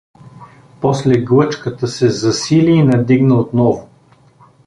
После 0.81 1.17
глъчката 1.21 1.87
се 1.87 2.09
засили 2.09 2.71
и 2.71 2.83
надигна 2.83 3.35
отново. 3.39 3.89